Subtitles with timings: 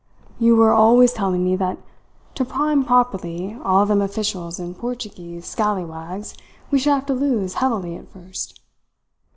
[0.39, 1.77] You were always telling me that
[2.33, 6.33] to prime properly all them officials and Portuguese scallywags
[6.71, 8.59] we should have to lose heavily at first.